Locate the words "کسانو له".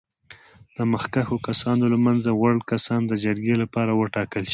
1.47-1.97